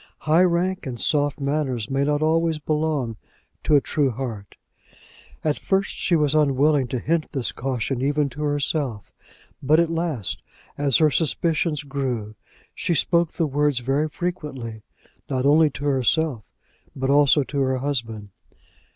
High 0.21 0.41
rank 0.41 0.87
and 0.87 0.99
soft 0.99 1.39
manners 1.39 1.87
may 1.91 2.03
not 2.03 2.23
always 2.23 2.57
belong 2.57 3.17
to 3.63 3.75
a 3.75 3.81
true 3.81 4.09
heart. 4.09 4.55
At 5.43 5.59
first 5.59 5.93
she 5.93 6.15
was 6.15 6.33
unwilling 6.33 6.87
to 6.87 6.97
hint 6.97 7.31
this 7.33 7.51
caution 7.51 8.01
even 8.01 8.27
to 8.29 8.41
herself; 8.41 9.13
but 9.61 9.79
at 9.79 9.91
last, 9.91 10.41
as 10.75 10.97
her 10.97 11.11
suspicions 11.11 11.83
grew, 11.83 12.33
she 12.73 12.95
spoke 12.95 13.33
the 13.33 13.45
words 13.45 13.81
very 13.81 14.07
frequently, 14.09 14.81
not 15.29 15.45
only 15.45 15.69
to 15.69 15.85
herself 15.85 16.49
but 16.95 17.11
also 17.11 17.43
to 17.43 17.59
her 17.59 17.77
husband. 17.77 18.29